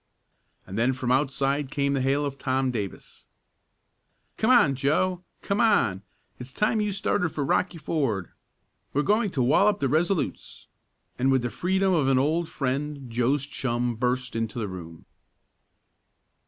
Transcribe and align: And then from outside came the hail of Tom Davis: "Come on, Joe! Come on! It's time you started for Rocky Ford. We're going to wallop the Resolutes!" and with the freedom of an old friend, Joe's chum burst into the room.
And 0.65 0.79
then 0.79 0.93
from 0.93 1.11
outside 1.11 1.69
came 1.69 1.93
the 1.93 2.01
hail 2.01 2.25
of 2.25 2.39
Tom 2.39 2.71
Davis: 2.71 3.27
"Come 4.37 4.49
on, 4.49 4.73
Joe! 4.73 5.23
Come 5.43 5.61
on! 5.61 6.01
It's 6.39 6.51
time 6.51 6.81
you 6.81 6.91
started 6.91 7.29
for 7.29 7.45
Rocky 7.45 7.77
Ford. 7.77 8.31
We're 8.93 9.03
going 9.03 9.29
to 9.29 9.43
wallop 9.43 9.79
the 9.79 9.87
Resolutes!" 9.87 10.65
and 11.19 11.31
with 11.31 11.43
the 11.43 11.51
freedom 11.51 11.93
of 11.93 12.07
an 12.07 12.17
old 12.17 12.49
friend, 12.49 13.11
Joe's 13.11 13.45
chum 13.45 13.95
burst 13.95 14.35
into 14.35 14.57
the 14.57 14.67
room. 14.67 15.05